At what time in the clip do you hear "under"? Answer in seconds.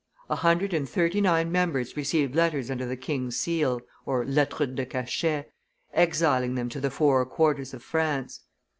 2.71-2.87